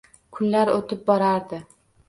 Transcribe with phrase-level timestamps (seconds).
[0.37, 1.63] Kunlar o`tib borardi